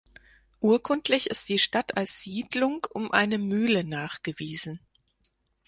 Urkundlich 0.61 1.29
ist 1.29 1.47
die 1.47 1.59
Stadt 1.59 1.95
als 1.95 2.21
Siedlung 2.23 2.87
um 2.91 3.11
eine 3.11 3.37
Mühle 3.37 3.83
nachgewiesen. 3.83 4.79